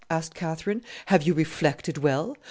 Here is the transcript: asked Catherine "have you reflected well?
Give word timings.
asked 0.09 0.33
Catherine 0.33 0.81
"have 1.05 1.21
you 1.21 1.35
reflected 1.35 1.99
well? 1.99 2.35